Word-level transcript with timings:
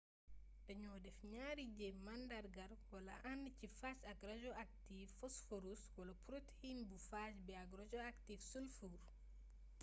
daño 0.67 0.93
def 1.05 1.19
ñaari 1.33 1.65
jeem 1.77 1.97
màndargaal 2.07 2.73
wla 2.91 3.15
and 3.31 3.43
ci 3.57 3.67
phage 3.79 4.03
ak 4.11 4.19
rajoaktiv 4.29 5.07
phosphorus 5.19 5.81
wala 5.97 6.13
protein 6.27 6.79
bu 6.89 6.97
phage 7.09 7.39
bi 7.47 7.53
ak 7.63 7.69
rajoaktiv 7.79 8.39
sulfur 8.51 8.93